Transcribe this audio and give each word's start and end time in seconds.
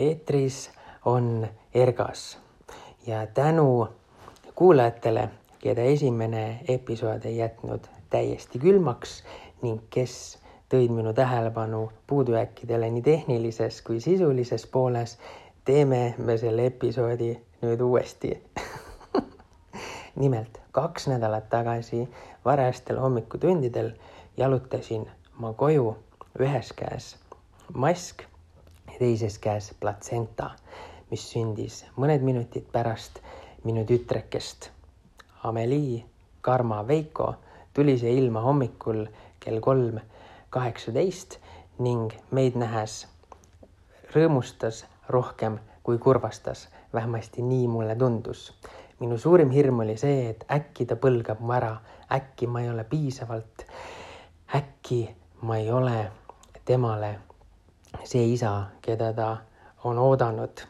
eetris 0.00 0.70
on 1.04 1.46
Ergas. 1.74 2.38
Ja 3.06 3.26
tänu 3.26 3.88
kuulajatele, 4.54 5.28
keda 5.58 5.82
esimene 5.82 6.60
episood 6.68 7.24
ei 7.24 7.36
jätnud 7.36 7.84
täiesti 8.10 8.58
külmaks 8.58 9.22
ning 9.62 9.82
kes 9.90 10.14
tõid 10.72 10.92
minu 10.94 11.12
tähelepanu 11.12 11.90
puudujääkidele 12.06 12.90
nii 12.90 13.02
tehnilises 13.02 13.82
kui 13.82 14.00
sisulises 14.00 14.66
pooles, 14.66 15.18
teeme 15.64 16.14
me 16.18 16.38
selle 16.38 16.66
episoodi 16.66 17.34
nüüd 17.62 17.80
uuesti. 17.84 18.32
Nimelt 20.22 20.60
kaks 20.72 21.08
nädalat 21.12 21.48
tagasi 21.52 22.06
varajastel 22.44 22.98
hommikutundidel 22.98 23.92
jalutasin 24.36 25.08
ma 25.38 25.52
koju 25.52 25.96
ühes 26.40 26.72
käes 26.76 27.16
mask 27.74 28.29
teises 29.00 29.38
käes 29.40 29.72
platsenta, 29.80 30.50
mis 31.10 31.24
sündis 31.32 31.84
mõned 31.96 32.24
minutid 32.24 32.66
pärast 32.72 33.22
minu 33.64 33.84
tütrekest. 33.88 34.68
Amelie 35.48 36.04
Karma 36.44 36.82
Veiko 36.86 37.34
tuli 37.74 37.96
siia 37.98 38.12
ilma 38.12 38.42
hommikul 38.44 39.06
kell 39.40 39.60
kolm 39.64 40.02
kaheksateist 40.52 41.38
ning 41.80 42.12
meid 42.30 42.58
nähes 42.60 43.06
rõõmustas 44.12 44.84
rohkem 45.08 45.56
kui 45.86 45.98
kurvastas, 45.98 46.68
vähemasti 46.92 47.42
nii 47.42 47.68
mulle 47.68 47.96
tundus. 47.96 48.52
minu 49.00 49.18
suurim 49.18 49.50
hirm 49.50 49.80
oli 49.80 49.96
see, 49.96 50.28
et 50.30 50.44
äkki 50.52 50.84
ta 50.86 50.96
põlgab 51.00 51.40
mu 51.40 51.52
ära, 51.56 51.72
äkki 52.12 52.46
ma 52.46 52.60
ei 52.60 52.68
ole 52.70 52.84
piisavalt, 52.84 53.64
äkki 54.54 55.00
ma 55.40 55.56
ei 55.56 55.70
ole 55.72 56.10
temale 56.64 57.29
see 58.04 58.32
isa, 58.32 58.70
keda 58.82 59.12
ta 59.12 59.36
on 59.84 59.98
oodanud. 59.98 60.66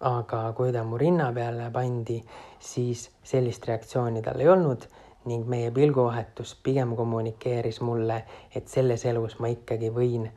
aga 0.00 0.52
kui 0.52 0.72
ta 0.72 0.82
mu 0.84 0.98
rinna 0.98 1.30
peale 1.32 1.70
pandi, 1.72 2.18
siis 2.60 3.10
sellist 3.24 3.64
reaktsiooni 3.64 4.22
tal 4.22 4.40
ei 4.40 4.48
olnud 4.48 4.84
ning 5.30 5.46
meie 5.48 5.70
pilguvahetus 5.70 6.54
pigem 6.62 6.96
kommunikeeris 6.96 7.80
mulle, 7.80 8.18
et 8.54 8.68
selles 8.68 9.04
elus 9.08 9.38
ma 9.40 9.48
ikkagi 9.48 9.88
võin 9.94 10.28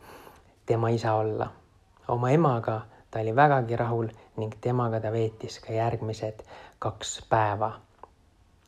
tema 0.66 0.90
isa 0.90 1.14
olla. 1.14 1.50
oma 2.08 2.32
emaga 2.32 2.82
ta 3.12 3.20
oli 3.20 3.36
vägagi 3.36 3.76
rahul 3.76 4.08
ning 4.38 4.56
temaga 4.62 5.00
ta 5.00 5.12
veetis 5.12 5.60
ka 5.60 5.74
järgmised 5.74 6.44
kaks 6.80 7.22
päeva. 7.30 7.72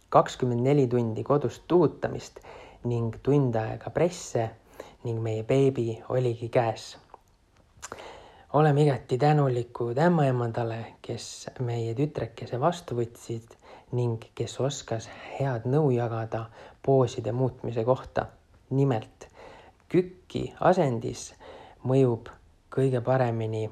kakskümmend 0.10 0.62
neli 0.62 0.88
tundi 0.88 1.24
kodust 1.24 1.64
tuutamist 1.68 2.40
ning 2.84 3.16
tund 3.24 3.56
aega 3.56 3.90
presse 3.90 4.50
ning 5.04 5.22
meie 5.22 5.44
beebi 5.44 6.02
oligi 6.10 6.50
käes 6.50 6.98
oleme 8.54 8.82
igati 8.82 9.18
tänulikud 9.18 9.98
ämmaemandale, 9.98 10.86
kes 11.02 11.50
meie 11.60 11.94
tütrekese 11.94 12.58
vastu 12.60 12.96
võtsid 12.98 13.54
ning 13.94 14.24
kes 14.36 14.56
oskas 14.66 15.06
head 15.36 15.68
nõu 15.70 15.92
jagada 15.94 16.48
pooside 16.86 17.32
muutmise 17.32 17.84
kohta. 17.86 18.26
nimelt 18.70 19.28
kükki 19.90 20.54
asendis 20.62 21.34
mõjub 21.84 22.30
kõige 22.74 23.02
paremini 23.02 23.70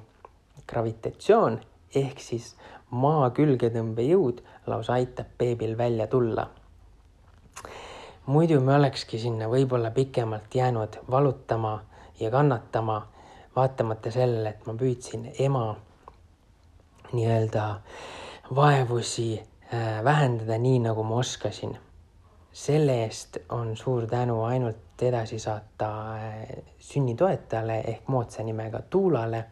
gravitatsioon 0.70 1.60
ehk 1.96 2.20
siis 2.20 2.56
maa 2.90 3.30
külgetõmbejõud 3.30 4.42
lausa 4.68 4.94
aitab 4.94 5.28
beebil 5.38 5.78
välja 5.78 6.08
tulla. 6.08 6.50
muidu 8.26 8.62
me 8.62 8.76
olekski 8.76 9.20
sinna 9.20 9.50
võib-olla 9.50 9.92
pikemalt 9.92 10.56
jäänud 10.56 10.98
valutama 11.12 11.80
ja 12.20 12.32
kannatama 12.32 13.08
vaatamata 13.58 14.12
sellele, 14.14 14.50
et 14.54 14.66
ma 14.70 14.76
püüdsin 14.78 15.32
ema 15.42 15.66
nii-öelda 17.12 17.64
vaevusi 18.56 19.30
äh, 19.40 20.04
vähendada 20.04 20.58
nii, 20.62 20.80
nagu 20.86 21.04
ma 21.04 21.22
oskasin. 21.24 21.78
selle 22.58 23.04
eest 23.04 23.38
on 23.54 23.76
suur 23.78 24.08
tänu 24.10 24.44
ainult 24.44 25.02
edasi 25.02 25.40
saata 25.40 25.90
äh, 26.16 26.48
sünnitoetajale 26.80 27.80
ehk 27.80 28.08
moodsa 28.08 28.44
nimega 28.44 28.82
Tuulale, 28.90 29.44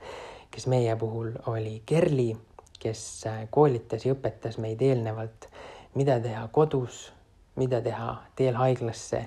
kes 0.51 0.67
meie 0.67 0.95
puhul 0.95 1.31
oli 1.47 1.81
Kerli, 1.85 2.37
kes 2.79 3.27
äh, 3.27 3.47
koolitas 3.49 4.05
ja 4.05 4.13
õpetas 4.13 4.57
meid 4.61 4.81
eelnevalt, 4.81 5.49
mida 5.95 6.19
teha 6.19 6.47
kodus, 6.47 7.11
mida 7.55 7.81
teha 7.81 8.15
teel 8.35 8.55
haiglasse, 8.55 9.25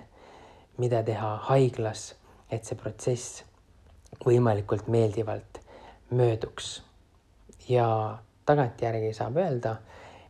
mida 0.77 1.03
teha 1.03 1.37
haiglas, 1.51 2.15
et 2.51 2.65
see 2.65 2.79
protsess 2.79 3.48
võimalikult 4.25 4.89
meeldivalt 4.89 5.61
mööduks. 6.11 6.83
ja 7.69 8.19
tagantjärgi 8.47 9.13
saab 9.13 9.37
öelda, 9.37 9.77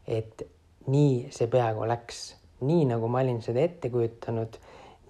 et 0.07 0.43
nii 0.91 1.29
see 1.31 1.47
peaaegu 1.47 1.87
läks, 1.87 2.35
nii 2.67 2.89
nagu 2.91 3.09
ma 3.09 3.23
olin 3.23 3.39
seda 3.43 3.63
ette 3.63 3.91
kujutanud, 3.91 4.59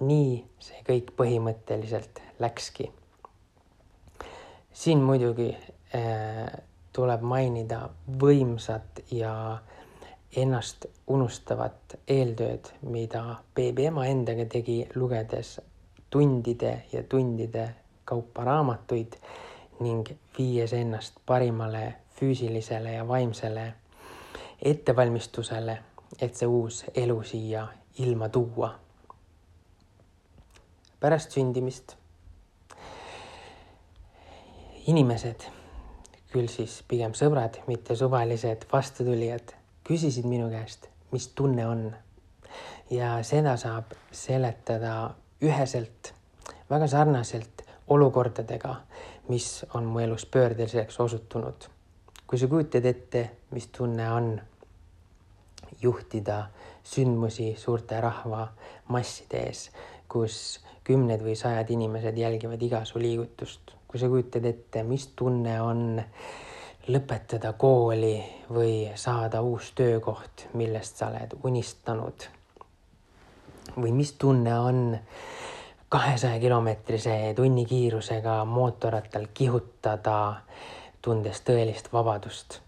nii 0.05 0.35
see 0.61 0.83
kõik 0.87 1.15
põhimõtteliselt 1.17 2.21
läkski. 2.39 2.91
siin 4.73 5.01
muidugi 5.03 5.49
äh, 5.97 6.53
tuleb 6.93 7.23
mainida 7.23 7.89
võimsat 8.21 9.03
ja 9.11 9.33
ennast 10.37 10.87
unustavat 11.07 11.97
eeltööd, 12.09 12.69
mida 12.83 13.39
beebi 13.55 13.89
ema 13.89 14.07
endaga 14.07 14.45
tegi, 14.51 14.83
lugedes 14.95 15.59
tundide 16.11 16.83
ja 16.93 17.03
tundide 17.03 17.69
kaupa 18.09 18.45
raamatuid 18.45 19.19
ning 19.85 20.09
viies 20.39 20.73
ennast 20.73 21.21
parimale 21.27 21.85
füüsilisele 22.19 22.93
ja 22.93 23.09
vaimsele 23.09 23.73
ettevalmistusele, 24.63 25.79
et 26.21 26.35
see 26.35 26.49
uus 26.49 26.83
elu 26.95 27.23
siia 27.23 27.69
ilma 27.99 28.29
tuua. 28.29 28.75
pärast 31.01 31.31
sündimist 31.31 31.95
inimesed, 34.91 35.45
küll 36.33 36.49
siis 36.51 36.81
pigem 36.89 37.15
sõbrad, 37.15 37.61
mitte 37.69 37.95
suvalised 37.97 38.65
vastutulijad, 38.73 39.53
küsisid 39.87 40.27
minu 40.27 40.49
käest, 40.51 40.89
mis 41.13 41.29
tunne 41.29 41.67
on. 41.67 41.93
ja 42.91 43.23
seda 43.23 43.57
saab 43.61 43.93
seletada 44.13 45.15
üheselt, 45.45 46.15
väga 46.71 46.87
sarnaselt 46.89 47.68
olukordadega, 47.89 48.75
mis 49.29 49.67
on 49.75 49.85
mu 49.85 49.99
elus 49.99 50.27
pöördeliseks 50.27 51.01
osutunud. 51.01 51.69
kui 52.27 52.39
sa 52.39 52.47
kujutad 52.47 52.85
ette, 52.85 53.31
mis 53.51 53.67
tunne 53.67 54.13
on 54.13 54.41
juhtida 55.83 56.47
sündmusi 56.85 57.55
suurte 57.57 58.01
rahvamasside 58.01 59.41
ees, 59.47 59.71
kus 60.09 60.61
kümned 60.85 61.23
või 61.25 61.37
sajad 61.37 61.71
inimesed 61.71 62.17
jälgivad 62.17 62.63
iga 62.63 62.85
su 62.85 63.01
liigutust, 63.01 63.73
kui 63.89 64.01
sa 64.01 64.09
kujutad 64.09 64.45
ette, 64.45 64.83
mis 64.83 65.07
tunne 65.17 65.57
on 65.63 66.03
lõpetada 66.89 67.53
kooli 67.61 68.17
või 68.53 68.89
saada 68.97 69.43
uus 69.45 69.73
töökoht, 69.77 70.49
millest 70.57 71.01
sa 71.01 71.11
oled 71.13 71.37
unistanud. 71.45 72.29
või 73.77 73.93
mis 73.93 74.13
tunne 74.13 74.55
on 74.59 74.99
kahesaja 75.89 76.41
kilomeetrise 76.41 77.33
tunnikiirusega 77.37 78.45
mootorrattal 78.45 79.27
kihutada, 79.35 80.35
tundes 81.03 81.41
tõelist 81.41 81.93
vabadust. 81.93 82.61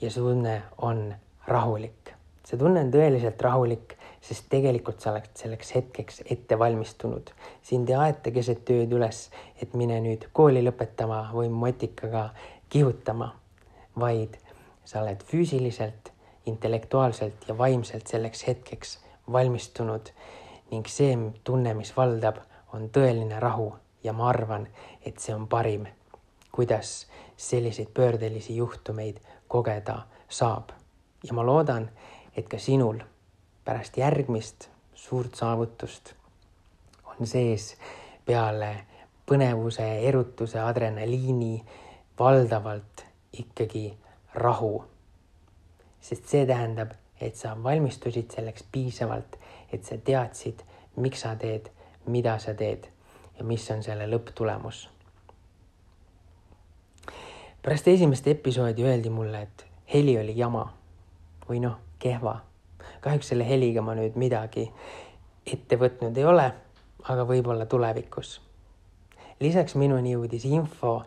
ja 0.00 0.10
see 0.10 0.22
tunne 0.22 0.62
on 0.78 1.14
rahulik. 1.46 2.12
see 2.44 2.58
tunne 2.58 2.80
on 2.80 2.92
tõeliselt 2.94 3.42
rahulik, 3.42 3.96
sest 4.20 4.46
tegelikult 4.48 5.00
sa 5.00 5.10
oled 5.10 5.26
selleks 5.34 5.74
hetkeks 5.74 6.22
ette 6.30 6.58
valmistunud. 6.58 7.30
sind 7.62 7.88
ei 7.88 7.94
aeta 7.94 8.30
keset 8.30 8.70
ööd 8.70 8.92
üles, 8.92 9.30
et 9.62 9.74
mine 9.74 9.98
nüüd 10.00 10.28
kooli 10.32 10.62
lõpetama 10.62 11.32
või 11.32 11.48
motikaga 11.50 12.28
kihutama, 12.68 13.32
vaid 13.98 14.38
sa 14.84 15.02
oled 15.02 15.26
füüsiliselt, 15.26 16.12
intellektuaalselt 16.46 17.48
ja 17.48 17.58
vaimselt 17.58 18.06
selleks 18.06 18.46
hetkeks 18.46 18.98
valmistunud 19.32 20.10
ning 20.74 20.90
see 20.90 21.14
tunne, 21.44 21.74
mis 21.78 21.92
valdab, 21.96 22.42
on 22.74 22.88
tõeline 22.90 23.38
rahu 23.40 23.68
ja 24.04 24.12
ma 24.12 24.28
arvan, 24.28 24.66
et 25.06 25.22
see 25.22 25.34
on 25.34 25.46
parim, 25.48 25.86
kuidas 26.52 27.06
selliseid 27.36 27.92
pöördelisi 27.94 28.56
juhtumeid 28.56 29.20
kogeda 29.48 30.02
saab. 30.28 30.74
ja 31.24 31.34
ma 31.34 31.46
loodan, 31.46 31.88
et 32.36 32.48
ka 32.48 32.58
sinul 32.58 32.98
pärast 33.64 33.96
järgmist 33.96 34.68
suurt 34.94 35.34
saavutust 35.34 36.12
on 37.04 37.26
sees 37.26 37.76
peale 38.26 38.86
põnevuse, 39.26 39.86
erutuse, 40.08 40.60
adrenaliini 40.60 41.64
valdavalt 42.18 43.06
ikkagi 43.32 43.94
rahu. 44.34 44.84
sest 46.00 46.28
see 46.28 46.46
tähendab, 46.46 46.90
et 47.20 47.36
sa 47.36 47.56
valmistusid 47.62 48.30
selleks 48.30 48.66
piisavalt, 48.72 49.38
et 49.72 49.84
sa 49.84 49.98
teadsid, 49.98 50.62
miks 50.96 51.24
sa 51.24 51.34
teed, 51.36 51.70
mida 52.06 52.38
sa 52.38 52.54
teed 52.54 52.88
ja 53.38 53.44
mis 53.44 53.70
on 53.70 53.82
selle 53.82 54.06
lõpptulemus. 54.10 54.88
pärast 57.62 57.88
esimest 57.88 58.26
episoodi 58.28 58.84
öeldi 58.84 59.10
mulle, 59.10 59.42
et 59.42 59.66
heli 59.94 60.18
oli 60.18 60.36
jama 60.36 60.66
või 61.48 61.60
noh, 61.60 61.78
kehva. 61.98 62.40
kahjuks 63.00 63.28
selle 63.28 63.48
heliga 63.48 63.82
ma 63.82 63.94
nüüd 63.94 64.16
midagi 64.16 64.70
ette 65.46 65.76
võtnud 65.76 66.16
ei 66.16 66.24
ole, 66.24 66.52
aga 67.08 67.24
võib-olla 67.28 67.66
tulevikus. 67.66 68.40
lisaks 69.40 69.74
minuni 69.74 70.12
jõudis 70.12 70.44
info, 70.44 71.02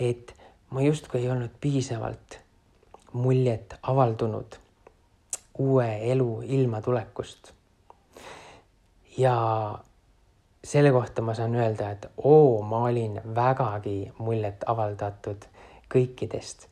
et 0.00 0.34
ma 0.70 0.82
justkui 0.82 1.20
ei 1.20 1.30
olnud 1.30 1.54
piisavalt 1.60 2.40
muljet 3.12 3.74
avaldunud 3.82 4.58
uue 5.58 5.88
elu 6.12 6.42
ilmatulekust. 6.42 7.52
Ja 9.18 9.34
selle 10.64 10.92
kohta 10.92 11.22
ma 11.22 11.34
saan 11.34 11.54
öelda, 11.54 11.90
et 11.90 12.06
oo, 12.16 12.62
ma 12.62 12.84
olin 12.88 13.20
vägagi 13.34 14.12
muljet 14.18 14.64
avaldatud 14.66 15.48
kõikidest 15.92 16.68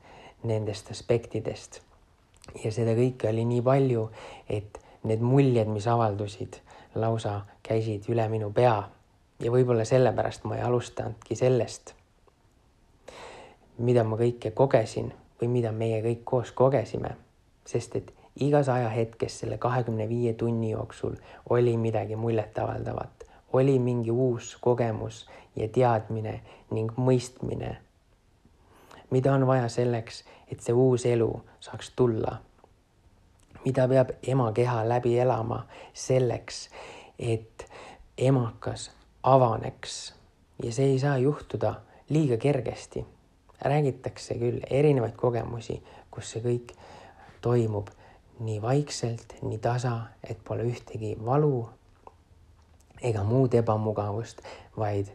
nendest 0.47 0.91
aspektidest. 0.91 1.81
ja 2.65 2.71
seda 2.73 2.95
kõike 2.95 3.29
oli 3.29 3.45
nii 3.45 3.63
palju, 3.63 4.09
et 4.49 4.79
need 5.05 5.21
muljed, 5.21 5.69
mis 5.69 5.87
avaldusid, 5.87 6.61
lausa 6.95 7.41
käisid 7.63 8.07
üle 8.09 8.29
minu 8.29 8.53
pea 8.55 8.77
ja 9.43 9.53
võib-olla 9.53 9.85
sellepärast 9.85 10.45
ma 10.45 10.57
ei 10.57 10.63
alustanudki 10.63 11.37
sellest, 11.37 11.95
mida 13.79 14.05
ma 14.05 14.17
kõike 14.17 14.55
kogesin 14.55 15.13
või 15.41 15.51
mida 15.59 15.73
meie 15.73 16.01
kõik 16.05 16.23
koos 16.25 16.53
kogesime, 16.57 17.17
sest 17.67 17.97
et 17.97 18.13
igas 18.41 18.69
ajahetkes 18.69 19.41
selle 19.41 19.59
kahekümne 19.59 20.09
viie 20.09 20.33
tunni 20.33 20.71
jooksul 20.71 21.15
oli 21.51 21.77
midagi 21.77 22.17
muljetavaldavat 22.17 23.17
oli 23.53 23.79
mingi 23.79 24.11
uus 24.11 24.57
kogemus 24.61 25.27
ja 25.57 25.69
teadmine 25.69 26.41
ning 26.71 26.93
mõistmine, 26.99 27.77
mida 29.11 29.33
on 29.33 29.47
vaja 29.47 29.69
selleks, 29.73 30.25
et 30.51 30.61
see 30.61 30.75
uus 30.75 31.07
elu 31.07 31.31
saaks 31.61 31.91
tulla. 31.97 32.41
mida 33.65 33.89
peab 33.89 34.11
ema 34.23 34.53
keha 34.53 34.85
läbi 34.89 35.19
elama 35.19 35.67
selleks, 35.95 36.69
et 37.19 37.67
emakas 38.19 38.91
avaneks 39.23 40.15
ja 40.63 40.73
see 40.73 40.93
ei 40.93 40.99
saa 40.99 41.19
juhtuda 41.19 41.75
liiga 42.09 42.37
kergesti. 42.37 43.07
räägitakse 43.63 44.35
küll 44.35 44.61
erinevaid 44.71 45.17
kogemusi, 45.17 45.83
kus 46.11 46.31
see 46.31 46.43
kõik 46.43 46.75
toimub 47.41 47.89
nii 48.41 48.63
vaikselt, 48.63 49.35
nii 49.43 49.59
tasa, 49.59 49.97
et 50.25 50.39
pole 50.45 50.67
ühtegi 50.69 51.17
valu 51.25 51.69
ega 53.03 53.23
muud 53.25 53.55
ebamugavust, 53.55 54.43
vaid 54.77 55.09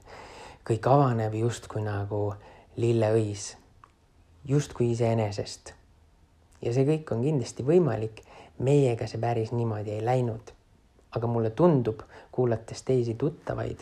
kõik 0.67 0.87
avaneb 0.89 1.35
justkui 1.37 1.83
nagu 1.85 2.33
lilleõis, 2.77 3.55
justkui 4.45 4.91
iseenesest. 4.91 5.73
ja 6.61 6.73
see 6.73 6.85
kõik 6.85 7.11
on 7.13 7.23
kindlasti 7.23 7.63
võimalik. 7.63 8.23
meiega 8.59 9.07
see 9.07 9.19
päris 9.19 9.51
niimoodi 9.51 9.91
ei 9.91 10.05
läinud. 10.05 10.53
aga 11.15 11.27
mulle 11.27 11.49
tundub, 11.49 12.01
kuulates 12.31 12.83
teisi 12.83 13.13
tuttavaid 13.13 13.79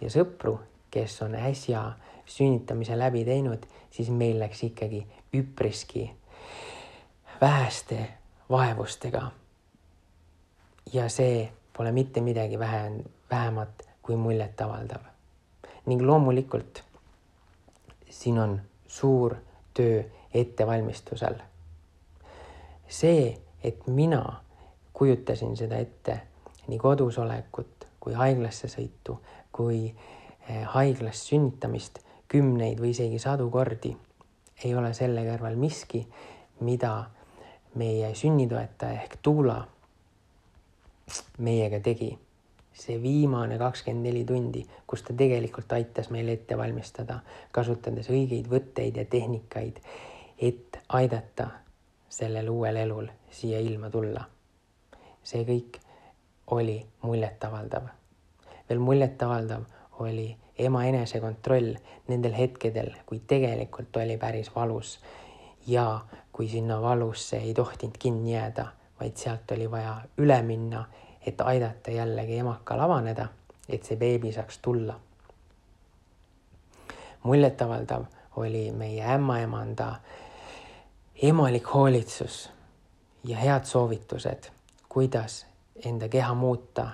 ja 0.00 0.10
sõpru, 0.10 0.58
kes 0.90 1.22
on 1.22 1.34
äsja 1.34 1.92
sünnitamise 2.26 2.98
läbi 2.98 3.24
teinud, 3.24 3.66
siis 3.90 4.10
meil 4.10 4.38
läks 4.38 4.62
ikkagi 4.62 5.06
üpriski 5.34 6.10
väheste 7.40 8.08
vaevustega. 8.50 9.30
ja 10.92 11.08
see 11.08 11.52
pole 11.76 11.92
mitte 11.92 12.20
midagi 12.20 12.58
vähe, 12.58 12.92
vähemat 13.30 13.82
kui 14.02 14.16
muljetavaldav. 14.16 15.02
ning 15.86 16.02
loomulikult 16.02 16.82
siin 18.10 18.38
on 18.38 18.60
suur 18.86 19.36
töö 19.74 20.02
ettevalmistusel. 20.34 21.34
see, 22.88 23.40
et 23.62 23.86
mina 23.86 24.42
kujutasin 24.92 25.56
seda 25.56 25.76
ette 25.76 26.20
nii 26.68 26.78
kodus 26.78 27.18
olekut 27.18 27.86
kui 28.00 28.14
haiglasse 28.14 28.68
sõitu, 28.68 29.18
kui 29.52 29.88
eh, 30.48 30.64
haiglas 30.64 31.26
sünnitamist 31.28 32.00
kümneid 32.28 32.80
või 32.80 32.92
isegi 32.94 33.18
sadu 33.18 33.50
kordi, 33.50 33.96
ei 34.64 34.74
ole 34.74 34.92
selle 34.94 35.24
kõrval 35.26 35.56
miski, 35.56 36.06
mida 36.60 37.10
meie 37.74 38.14
sünnitoetaja 38.14 39.02
ehk 39.02 39.18
Tuula 39.22 39.60
meiega 41.38 41.80
tegi 41.80 42.18
see 42.78 42.98
viimane 43.02 43.58
kakskümmend 43.58 44.06
neli 44.06 44.24
tundi, 44.24 44.62
kus 44.86 45.02
ta 45.02 45.14
tegelikult 45.16 45.72
aitas 45.72 46.10
meil 46.14 46.28
ette 46.30 46.56
valmistada, 46.58 47.20
kasutades 47.52 48.10
õigeid 48.12 48.46
võtteid 48.50 49.00
ja 49.00 49.04
tehnikaid, 49.04 49.80
et 50.38 50.78
aidata 50.94 51.48
sellel 52.08 52.48
uuel 52.52 52.78
elul 52.84 53.08
siia 53.30 53.60
ilma 53.60 53.90
tulla. 53.90 54.24
see 55.22 55.44
kõik 55.44 55.80
oli 56.56 56.78
muljetavaldav. 57.02 57.88
veel 58.68 58.78
muljetavaldav 58.78 59.64
oli 59.98 60.36
ema 60.58 60.84
enesekontroll 60.86 61.74
nendel 62.08 62.32
hetkedel, 62.32 62.94
kui 63.06 63.20
tegelikult 63.26 63.96
oli 63.96 64.16
päris 64.16 64.54
valus 64.54 65.00
ja 65.68 66.00
kui 66.32 66.48
sinna 66.48 66.80
valusse 66.82 67.36
ei 67.36 67.54
tohtinud 67.54 67.98
kinni 67.98 68.34
jääda, 68.34 68.66
vaid 69.00 69.16
sealt 69.16 69.50
oli 69.54 69.70
vaja 69.70 70.00
üle 70.18 70.42
minna 70.42 70.86
et 71.28 71.40
aidata 71.40 71.90
jällegi 71.90 72.38
emakal 72.38 72.80
avaneda, 72.80 73.28
et 73.68 73.84
see 73.84 73.96
beebi 73.96 74.32
saaks 74.32 74.58
tulla. 74.64 75.00
muljetavaldav 77.22 78.04
oli 78.36 78.70
meie 78.72 79.04
ämmaemanda 79.14 79.88
emalik 81.22 81.74
hoolitsus 81.74 82.50
ja 83.24 83.36
head 83.36 83.64
soovitused, 83.64 84.50
kuidas 84.88 85.46
enda 85.84 86.08
keha 86.08 86.34
muuta, 86.34 86.88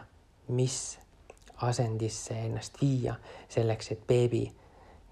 mis 0.48 0.98
asendisse 1.56 2.34
ennast 2.34 2.80
viia 2.80 3.14
selleks, 3.48 3.92
et 3.92 4.06
beebi 4.06 4.52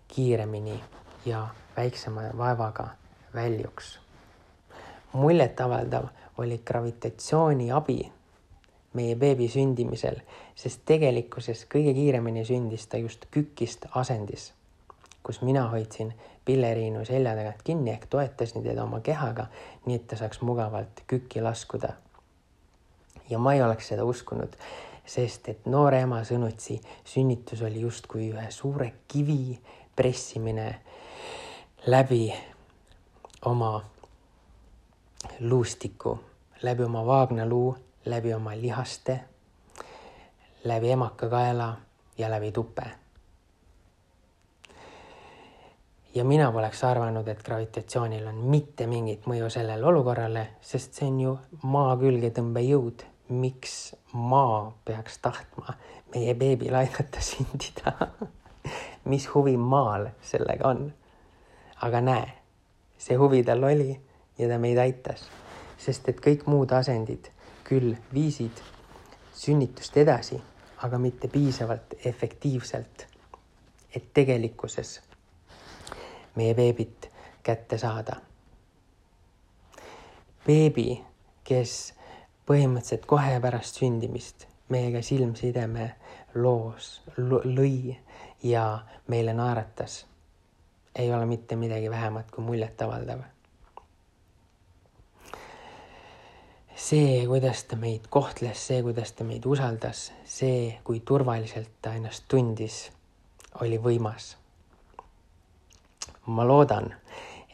kiiremini 0.09 0.81
ja 1.27 1.49
väiksema 1.77 2.23
vaevaga 2.39 2.89
väljuks. 3.35 3.99
muljetavaldav 5.13 6.05
oli 6.39 6.63
gravitatsiooni 6.65 7.73
abi 7.73 8.13
meie 8.93 9.17
beebi 9.17 9.49
sündimisel, 9.49 10.19
sest 10.55 10.83
tegelikkuses 10.89 11.65
kõige 11.73 11.95
kiiremini 11.97 12.45
sündis 12.45 12.87
ta 12.87 13.01
just 13.01 13.27
kükist 13.31 13.87
asendis, 13.95 14.53
kus 15.23 15.41
mina 15.43 15.67
hoidsin 15.73 16.13
pilleriinu 16.45 17.05
selja 17.09 17.35
tagant 17.39 17.63
kinni 17.65 17.93
ehk 17.95 18.07
toetasin 18.11 18.65
teda 18.65 18.85
oma 18.85 19.01
kehaga, 19.01 19.47
nii 19.87 19.97
et 19.97 20.07
ta 20.11 20.19
saaks 20.21 20.43
mugavalt 20.43 21.05
kükki 21.07 21.43
laskuda. 21.43 21.95
ja 23.31 23.39
ma 23.39 23.55
ei 23.55 23.63
oleks 23.63 23.89
seda 23.89 24.05
uskunud, 24.05 24.57
sest 25.07 25.49
et 25.49 25.67
noore 25.67 26.01
ema 26.05 26.21
sõnutsi 26.25 26.81
sünnitus 27.05 27.63
oli 27.63 27.81
justkui 27.81 28.29
ühe 28.33 28.51
suure 28.51 28.93
kivi 29.09 29.59
pressimine 29.97 30.81
läbi 31.87 32.33
oma 33.45 33.85
luustiku, 35.41 36.19
läbi 36.63 36.85
oma 36.85 37.07
vaagnaluu 37.07 37.77
läbi 38.05 38.35
oma 38.35 38.51
lihaste, 38.57 39.21
läbi 40.65 40.91
emakakaela 40.91 41.77
ja 42.19 42.31
läbi 42.31 42.53
tupe. 42.53 42.83
ja 46.15 46.25
mina 46.25 46.53
poleks 46.53 46.85
arvanud, 46.85 47.29
et 47.29 47.43
gravitatsioonil 47.43 48.27
on 48.27 48.35
mitte 48.35 48.87
mingit 48.87 49.25
mõju 49.27 49.49
sellele 49.51 49.87
olukorrale, 49.87 50.49
sest 50.61 50.99
see 50.99 51.09
on 51.09 51.21
ju 51.21 51.39
maa 51.63 51.97
külgetõmbejõud. 51.97 53.07
miks 53.29 53.95
maa 54.13 54.73
peaks 54.85 55.19
tahtma 55.19 55.75
meie 56.15 56.35
beebil 56.35 56.75
aidata 56.75 57.21
sündida 57.21 58.09
mis 59.11 59.29
huvi 59.35 59.57
maal 59.57 60.09
sellega 60.21 60.69
on? 60.69 60.93
aga 61.83 62.01
näe, 62.01 62.33
see 63.03 63.19
huvi 63.19 63.43
tal 63.43 63.65
oli 63.67 63.91
ja 64.39 64.49
ta 64.49 64.59
meid 64.63 64.79
aitas, 64.79 65.27
sest 65.79 66.09
et 66.09 66.21
kõik 66.23 66.47
muud 66.47 66.71
asendid 66.73 67.31
küll 67.67 67.97
viisid 68.15 68.63
sünnitust 69.35 69.97
edasi, 69.97 70.39
aga 70.83 70.99
mitte 70.99 71.29
piisavalt 71.29 71.97
efektiivselt, 72.07 73.07
et 73.95 74.13
tegelikkuses 74.15 75.01
meie 76.37 76.55
beebit 76.55 77.09
kätte 77.43 77.79
saada. 77.79 78.17
beebi, 80.47 81.03
kes 81.45 81.95
põhimõtteliselt 82.47 83.05
kohe 83.07 83.37
pärast 83.41 83.79
sündimist 83.79 84.47
meiega 84.69 85.03
silmsideme 85.03 85.93
loos, 86.35 87.03
lõi 87.19 87.97
ja 88.43 88.65
meile 89.07 89.35
naeratas, 89.35 90.03
ei 90.95 91.13
ole 91.13 91.27
mitte 91.27 91.57
midagi 91.57 91.91
vähemat 91.91 92.31
kui 92.31 92.45
muljetavaldav 92.45 93.23
see, 96.83 97.27
kuidas 97.27 97.65
ta 97.65 97.77
meid 97.77 98.09
kohtles, 98.11 98.67
see, 98.67 98.83
kuidas 98.83 99.13
ta 99.15 99.25
meid 99.25 99.47
usaldas, 99.47 100.11
see, 100.27 100.79
kui 100.85 101.01
turvaliselt 101.07 101.71
ta 101.83 101.95
ennast 101.99 102.27
tundis, 102.29 102.85
oli 103.63 103.79
võimas. 103.79 104.37
ma 106.27 106.45
loodan, 106.47 106.93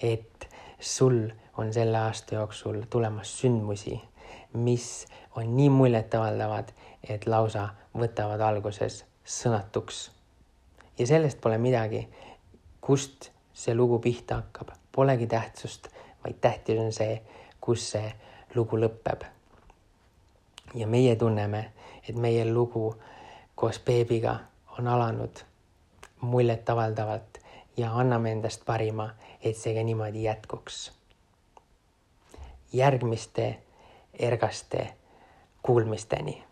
et 0.02 0.48
sul 0.80 1.30
on 1.58 1.72
selle 1.72 1.98
aasta 1.98 2.34
jooksul 2.34 2.82
tulemas 2.90 3.32
sündmusi, 3.40 3.96
mis 4.52 5.06
on 5.36 5.56
nii 5.56 5.70
muljetavaldavad, 5.72 6.72
et 7.02 7.26
lausa 7.26 7.68
võtavad 7.96 8.40
alguses 8.40 9.04
sõnatuks. 9.24 10.10
ja 10.98 11.06
sellest 11.06 11.40
pole 11.40 11.58
midagi, 11.58 12.08
kust 12.88 13.30
see 13.52 13.74
lugu 13.74 13.98
pihta 13.98 14.34
hakkab, 14.34 14.68
polegi 14.92 15.26
tähtsust, 15.26 15.88
vaid 16.24 16.38
tähtis 16.40 16.78
on 16.80 16.92
see, 16.92 17.18
kus 17.60 17.90
see 17.90 18.12
lugu 18.54 18.80
lõpeb. 18.80 19.26
ja 20.74 20.86
meie 20.86 21.16
tunneme, 21.16 21.60
et 22.08 22.16
meie 22.16 22.46
lugu 22.52 22.94
koos 23.54 23.80
beebiga 23.84 24.38
on 24.78 24.88
alanud 24.88 25.44
muljetavaldavalt 26.20 27.38
ja 27.76 27.92
anname 27.92 28.32
endast 28.32 28.64
parima, 28.64 29.10
et 29.44 29.56
see 29.56 29.74
ka 29.74 29.84
niimoodi 29.84 30.24
jätkuks. 30.24 30.92
järgmiste 32.72 33.58
ergaste 34.18 34.94
kuulmisteni 35.62 36.47